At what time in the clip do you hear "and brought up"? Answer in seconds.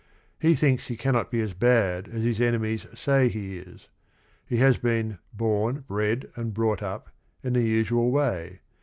6.35-7.11